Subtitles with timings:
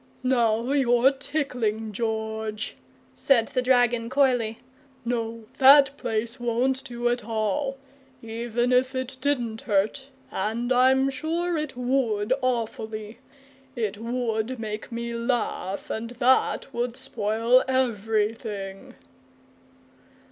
[0.23, 2.75] "Now you're tickling, George,"
[3.13, 4.57] said the dragon, coyly.
[5.05, 7.77] "No, that place won't do at all.
[8.23, 13.19] Even if it didn't hurt, and I'm sure it would, awfully,
[13.75, 18.95] it would make me laugh, and that would spoil everything."